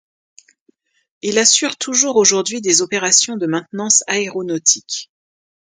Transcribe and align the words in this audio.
Il 1.21 1.37
assure 1.37 1.77
toujours 1.77 2.15
aujourd'hui 2.15 2.59
des 2.59 2.81
opérations 2.81 3.37
de 3.37 3.45
maintenance 3.45 4.03
aéronautique. 4.07 5.11